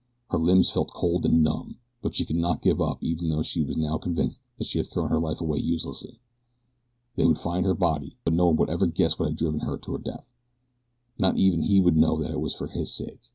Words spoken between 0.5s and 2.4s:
felt cold and numb; but she could